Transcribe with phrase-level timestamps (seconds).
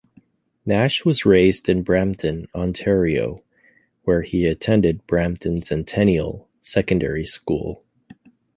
[0.65, 3.43] Nash was raised in Brampton, Ontario,
[4.03, 7.83] where he attended Brampton Centennial Secondary School.